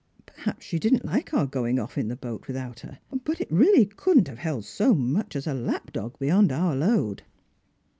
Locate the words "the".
2.07-2.15